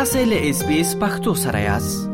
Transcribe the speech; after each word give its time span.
تاسو 0.00 0.18
له 0.28 0.36
اس 0.50 0.60
بي 0.66 0.76
اس 0.80 0.90
پختو 1.00 1.32
سره 1.38 1.58
یاست 1.62 2.04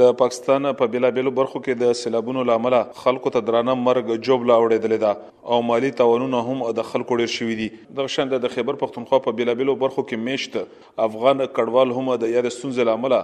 د 0.00 0.10
پاکستان 0.18 0.68
په 0.80 0.86
بیلابېلو 0.92 1.30
برخو 1.38 1.60
کې 1.62 1.78
د 1.82 1.96
سیلابونو 2.00 2.42
لامل 2.50 2.76
خلکو 2.98 3.32
ته 3.36 3.42
درانه 3.48 3.74
مرګ 3.86 4.12
جوړ 4.28 4.46
لاوړېدل 4.50 4.94
ده 5.04 5.54
او 5.54 5.58
مالی 5.70 5.90
تاوانونه 6.02 6.42
هم 6.50 6.68
د 6.80 6.86
خلکو 6.90 7.18
ډېر 7.22 7.32
شوي 7.38 7.56
دي 7.62 7.66
د 8.00 8.12
شند 8.18 8.38
د 8.44 8.52
خیبر 8.58 8.78
پختونخوا 8.84 9.20
په 9.26 9.36
بیلابېلو 9.40 9.76
برخو 9.82 10.06
کې 10.12 10.28
میشت 10.28 11.00
افغان 11.08 11.44
کډوال 11.58 11.96
هم 11.98 12.14
د 12.26 12.34
یاري 12.36 12.54
سنځ 12.58 12.88
لامل 12.92 13.16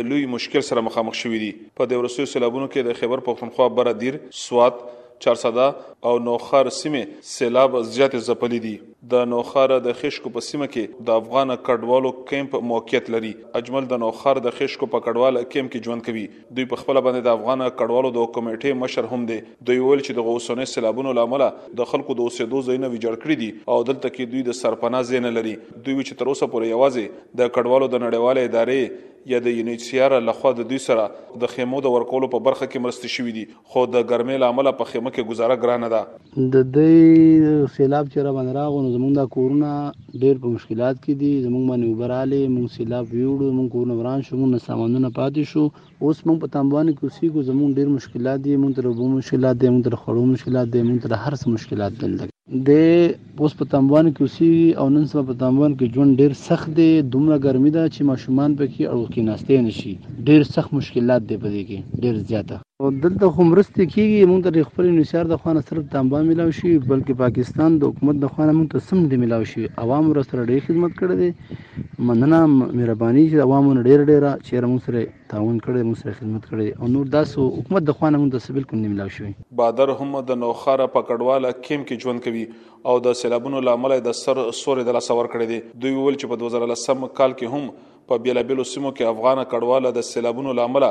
د 0.00 0.10
لوی 0.12 0.28
مشکل 0.36 0.68
سره 0.72 0.84
مخامخ 0.90 1.18
شوي 1.22 1.42
دي 1.46 1.50
په 1.82 1.92
دورسي 1.94 2.28
سیلابونو 2.36 2.70
کې 2.74 2.90
د 2.92 3.02
خیبر 3.02 3.26
پختونخوا 3.32 3.70
بر 3.80 3.94
دیر 4.04 4.20
سوات 4.44 4.86
400 5.18 5.74
او 6.00 6.18
نوخر 6.18 6.68
سیمه 6.80 7.08
سیلاب 7.34 7.74
زیات 7.94 8.12
زپلې 8.26 8.60
دي 8.66 8.72
د 9.14 9.24
نوخر 9.30 9.72
د 9.86 9.96
خشکو 10.02 10.30
په 10.36 10.44
سیمه 10.48 10.68
کې 10.74 11.08
د 11.08 11.18
افغان 11.20 11.54
کډوالو 11.68 12.12
کیمپ 12.32 12.54
موقعیت 12.72 13.10
لري 13.14 13.32
اجمل 13.60 13.88
د 13.92 14.00
نوخر 14.04 14.40
د 14.46 14.54
خشکو 14.58 14.88
په 14.94 15.04
کډوال 15.08 15.40
کیمپ 15.56 15.72
کې 15.72 15.88
ژوند 15.88 16.06
کوي 16.10 16.24
دوی 16.58 16.68
په 16.74 16.82
خپل 16.84 17.00
باندې 17.06 17.26
د 17.28 17.34
افغان 17.40 17.64
کډوالو 17.82 18.12
د 18.18 18.30
کمیټې 18.36 18.80
مشر 18.84 19.10
هم 19.14 19.26
دي 19.32 19.40
دوی 19.70 19.82
ویل 19.86 20.04
چې 20.04 20.20
د 20.20 20.28
غوسونې 20.28 20.74
سیلابونو 20.76 21.16
لامل 21.20 21.46
د 21.82 21.90
خلکو 21.94 22.18
د 22.20 22.30
اوسېدو 22.30 22.64
ځایونه 22.70 22.94
ویجاړ 22.94 23.22
کړی 23.26 23.36
دي 23.42 23.50
او 23.74 23.80
دلته 23.90 24.08
کې 24.14 24.32
دوی 24.36 24.46
د 24.50 24.58
سرپناه 24.62 25.08
ځای 25.12 25.26
نه 25.28 25.36
لري 25.40 25.56
دوی 25.62 26.02
چې 26.04 26.22
تر 26.22 26.34
اوسه 26.34 26.52
پورې 26.54 26.76
یوازې 26.76 27.22
د 27.42 27.54
کډوالو 27.58 27.92
د 27.96 28.04
نړیوال 28.06 28.44
ادارې 28.46 29.17
یا 29.32 29.38
د 29.46 29.52
یونیسیار 29.58 30.12
لخوا 30.26 30.50
د 30.58 30.64
دوی 30.70 30.78
سره 30.84 31.04
د 31.44 31.50
خیمو 31.54 31.80
د 31.86 31.92
ورکولو 31.94 32.28
په 32.34 32.40
برخه 32.48 32.66
کې 32.66 32.84
مرسته 32.84 33.10
شوې 33.14 33.32
دي 33.36 33.44
خو 33.72 33.80
د 33.94 34.04
ګرمۍ 34.10 34.38
لامل 34.42 34.70
په 34.80 34.88
خیمه 34.90 35.10
کې 35.16 35.24
گزاره 35.32 35.56
ګرانه 35.64 35.88
ده 35.94 36.02
د 36.54 36.68
دې 36.76 37.74
سیلاب 37.76 38.06
چې 38.12 38.28
را 38.28 38.32
باندې 38.36 38.54
راغون 38.60 38.86
زمونږ 38.94 39.12
د 39.20 39.30
کورونا 39.34 39.72
ډېر 40.24 40.42
په 40.44 40.54
مشکلات 40.56 40.96
کې 41.04 41.12
دي 41.22 41.32
زمونږ 41.46 41.68
باندې 41.70 41.90
وبراله 41.90 42.54
مونږ 42.56 42.72
سیلاب 42.76 43.04
ویوړو 43.14 43.50
مونږ 43.58 43.68
کورونا 43.76 43.98
وران 44.00 44.24
شو 44.28 44.40
مونږ 44.42 44.66
سامانونه 44.70 45.12
پاتې 45.20 45.42
شو 45.52 45.62
اوس 46.04 46.24
مونږ 46.26 46.36
په 46.44 46.54
تنبوان 46.56 46.90
کې 46.94 47.04
اوسېږو 47.06 47.48
زمونږ 47.50 47.70
ډېر 47.78 47.88
مشکلات 47.98 48.46
دي 48.48 48.56
مونږ 48.64 48.78
تر 48.80 48.88
وبو 48.92 49.10
مشکلات 49.20 49.60
دي 49.62 49.68
مونږ 49.74 49.84
تر 49.90 49.98
خړو 50.02 50.28
مشکلات 50.34 50.74
دي 50.76 50.82
مونږ 50.88 50.98
تر 51.06 51.18
هر 51.24 51.34
څه 51.40 51.46
مشکلات 51.56 52.00
دي 52.00 52.34
د 52.68 52.70
اوس 53.40 53.52
په 53.58 53.64
تمبوان 53.72 54.06
کې 54.14 54.20
اوسي 54.22 54.52
او 54.80 54.86
نن 54.94 55.04
سبا 55.10 55.22
په 55.30 55.34
تمبوان 55.42 55.72
کې 55.78 55.90
ژوند 55.94 56.10
ډیر 56.20 56.32
سخت 56.48 56.68
دی 56.78 56.90
دومره 57.12 57.36
ګرمي 57.44 57.70
ده 57.76 57.82
چې 57.94 58.00
ماشومان 58.10 58.50
پکې 58.58 58.88
اړو 58.92 59.04
کې 59.12 59.26
ناشته 59.28 59.60
نشي 59.66 59.94
ډیر 60.26 60.40
سخت 60.54 60.70
مشکلات 60.78 61.22
دی 61.28 61.36
په 61.42 61.48
دې 61.54 61.62
کې 61.68 61.78
ډیر 62.02 62.14
زیاته 62.28 62.56
دلته 62.86 63.28
خو 63.36 63.44
مرستې 63.46 63.84
کېږي 63.92 64.26
موږ 64.32 64.42
ته 64.42 64.50
د 64.56 64.66
خپل 64.66 64.88
انحصار 64.88 65.30
د 65.30 65.38
خوانه 65.38 65.62
صرف 65.70 65.86
تنبا 65.94 66.18
میلاو 66.26 66.52
شي 66.58 66.70
بلکې 66.90 67.16
پاکستان 67.22 67.78
د 67.84 67.88
حکومت 67.92 68.20
د 68.24 68.28
خوانه 68.34 68.52
موږ 68.58 68.66
ته 68.74 68.82
سم 68.90 69.00
دی 69.12 69.18
میلاو 69.22 69.48
شي 69.52 69.64
عوام 69.84 70.10
ورسره 70.10 70.44
ډېر 70.50 70.60
خدمت 70.66 70.94
کړی 71.00 71.16
دی 71.22 71.88
مننه 72.10 72.38
مهرباني 72.52 73.24
چې 73.30 73.42
عوامو 73.46 73.74
نه 73.78 73.82
ډېر 73.88 74.06
ډېر 74.10 74.28
چیرې 74.44 74.70
موږ 74.74 74.84
سره 74.84 75.02
تعاون 75.34 75.58
کړی 75.66 75.88
موږ 75.88 75.98
سره 76.04 76.14
خدمت 76.20 76.46
کړی 76.52 76.78
او 76.78 76.92
نور 76.98 77.10
داسو 77.16 77.48
حکومت 77.56 77.88
د 77.90 77.98
خوانه 77.98 78.22
موږ 78.22 78.46
ته 78.46 78.56
بالکل 78.62 78.82
نه 78.86 78.94
میلاو 78.94 79.14
شي 79.18 79.34
بادر 79.62 79.94
هم 80.02 80.16
د 80.32 80.40
نوخاره 80.46 80.88
پکړواله 80.96 81.54
کیم 81.68 81.84
کې 81.90 82.06
ژوند 82.06 82.24
کوي 82.28 82.46
او 82.92 82.96
د 83.10 83.20
سیلابونو 83.24 83.66
لامل 83.70 83.96
د 84.08 84.18
سر 84.22 84.40
سورې 84.40 84.90
د 84.92 84.98
لاسور 85.00 85.32
کړی 85.36 85.54
دی 85.54 85.62
دوی 85.86 85.94
ول 86.04 86.22
چې 86.22 86.34
په 86.34 86.56
2010 86.56 87.12
کال 87.22 87.38
کې 87.42 87.56
هم 87.56 87.96
په 88.10 88.18
بیلابیلو 88.24 88.64
سیمو 88.68 88.90
کې 88.98 89.08
افغان 89.14 89.38
کډواله 89.52 89.90
د 89.96 90.04
سیلابونو 90.10 90.52
لامل 90.60 90.84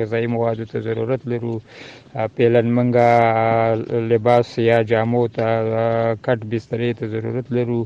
غذایی 0.00 0.28
موادو 0.36 0.66
ته 0.74 0.84
ضرورت 0.90 1.26
لرو 1.34 1.54
پیلن 2.34 2.66
منګه 2.74 3.98
لباس 4.10 4.58
یا 4.68 4.78
جامو 4.90 5.22
ته 5.34 5.46
کټ 6.24 6.40
بسترې 6.50 6.90
ته 6.98 7.04
ضرورت 7.14 7.46
لرو 7.56 7.80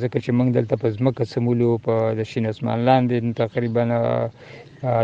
ځکه 0.00 0.20
چې 0.24 0.30
موږ 0.38 0.48
دلته 0.58 0.74
په 0.82 0.88
ځمکه 0.96 1.24
سمولو 1.32 1.70
په 1.84 2.14
د 2.18 2.28
شین 2.30 2.46
اسمان 2.50 2.78
لاندې 2.88 3.34
تقریبا 3.42 3.84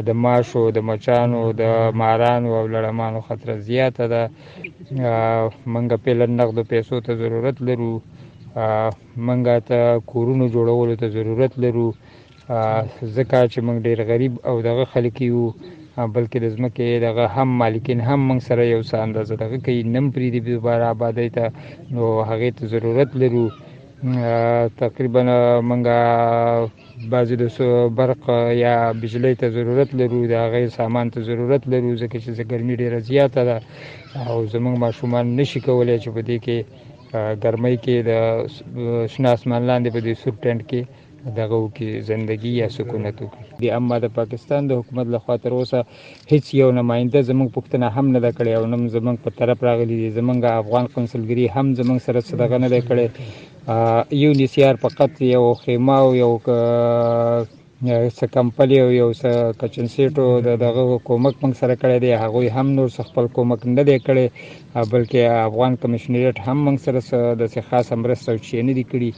د 0.08 0.18
ماشو 0.24 0.64
د 0.76 0.86
مچانو 0.88 1.42
د 1.62 1.76
مارانو 2.02 2.50
او 2.58 2.64
لړمانو 2.74 3.20
خطر 3.28 3.58
زیاته 3.70 4.04
ده 4.12 4.22
منګه 5.74 5.96
پیلن 6.04 6.36
نقد 6.40 6.58
پیسو 6.74 7.00
ته 7.08 7.14
ضرورت 7.22 7.60
لرو 7.70 7.94
منګه 9.26 9.56
ته 9.70 10.00
کورونو 10.12 10.48
جوړولو 10.58 10.96
ته 11.00 11.08
ضرورت 11.16 11.58
لرو 11.66 11.88
ځکه 12.46 13.38
چې 13.52 13.60
موږ 13.66 13.76
ډیر 13.90 14.02
غریب 14.12 14.40
او 14.52 14.60
دغه 14.70 14.84
خلک 14.94 15.20
یو 15.30 15.48
بلکې 16.14 16.36
د 16.40 16.46
ځمکې 16.56 16.86
دغه 17.06 17.24
هم 17.36 17.48
مالکین 17.60 17.98
هم 18.08 18.20
موږ 18.28 18.40
سره 18.48 18.62
یو 18.74 18.82
څه 18.88 18.96
اندازه 19.06 19.34
دغه 19.42 19.56
کوي 19.64 19.80
نم 19.94 20.06
پرې 20.14 20.28
دی 20.34 20.40
دوباره 20.54 20.84
آبادی 20.94 21.28
ته 21.36 21.44
نو 21.94 22.02
هغې 22.30 22.50
ته 22.56 22.62
ضرورت 22.74 23.10
لرو 23.22 23.46
تقریبا 24.82 25.22
منګه 25.68 25.98
بعضی 27.12 27.34
د 27.42 27.44
برق 27.98 28.22
یا 28.64 28.74
بجلی 29.00 29.34
ته 29.40 29.46
ضرورت 29.56 29.88
لرو 30.00 30.20
د 30.32 30.34
غیر 30.54 30.68
سامان 30.78 31.06
ته 31.12 31.18
ضرورت 31.28 31.62
لرو 31.72 31.90
ځکه 32.02 32.16
چې 32.24 32.30
ګرمي 32.52 32.74
ډیره 32.80 32.98
زیاته 33.10 33.42
ده 33.48 33.56
او 34.30 34.36
زمونږ 34.52 34.74
ماشومان 34.84 35.24
نشي 35.38 35.60
کولای 35.66 35.98
چې 36.02 36.08
په 36.16 36.20
دې 36.28 36.36
کې 36.44 36.58
ګرمۍ 37.44 37.76
کې 37.84 37.96
د 38.08 38.10
شناسمان 39.14 39.62
لاندې 39.70 39.88
په 39.94 40.00
دې 40.06 40.12
سور 40.22 40.34
ټینټ 40.44 40.60
کې 40.70 40.80
دغه 41.38 41.58
کې 41.76 41.88
ژوندۍ 42.06 42.38
یا 42.62 42.68
سکونت 42.76 43.16
وکړي 43.20 43.44
د 43.62 43.64
اما 43.78 43.96
د 44.04 44.06
پاکستان 44.18 44.60
د 44.66 44.70
حکومت 44.78 45.06
لخوا 45.14 45.34
تر 45.42 45.52
اوسه 45.58 45.78
هیڅ 46.32 46.44
یو 46.60 46.68
نماینده 46.80 47.18
زموږ 47.30 47.48
پښتنه 47.56 47.86
هم 47.96 48.06
نه 48.14 48.20
کړي 48.38 48.52
او 48.58 48.62
نم 48.72 48.82
زموږ 48.96 49.16
په 49.24 49.30
طرف 49.38 49.58
راغلي 49.68 49.96
دي 50.00 50.08
زموږ 50.18 50.38
افغان 50.62 50.84
قونسلګری 50.94 51.46
هم 51.54 51.66
زموږ 51.80 51.98
سره 52.06 52.26
صدقه 52.30 52.56
نه 52.64 52.68
کړي 52.88 53.06
یو 54.22 54.30
نسیار 54.40 54.74
فقط 54.84 55.12
یو 55.34 55.44
خیمه 55.62 55.96
او 56.04 56.08
یو 56.22 56.32
څه 57.94 58.24
کمپلی 58.36 58.78
او 58.82 58.86
یو 58.92 59.08
څه 59.20 59.30
کچن 59.60 59.86
سیټو 59.94 60.24
د 60.46 60.56
دغه 60.62 60.84
کومک 61.08 61.34
موږ 61.42 61.54
سره 61.60 61.74
کړی 61.82 61.98
دی 62.04 62.12
هغه 62.22 62.42
هم 62.58 62.66
نور 62.78 62.88
څه 62.96 63.02
خپل 63.10 63.26
کومک 63.38 63.60
نه 63.76 63.82
دی 63.88 63.96
کړی 64.06 64.26
بلکې 64.92 65.20
افغان 65.48 65.72
کمشنریټ 65.82 66.36
هم 66.46 66.56
موږ 66.66 66.76
سره 66.86 67.22
د 67.42 67.52
څه 67.54 67.60
خاص 67.70 67.92
مرسته 68.02 68.28
او 68.32 68.38
چینه 68.48 68.72
دی 68.78 68.84
کړی 68.90 69.10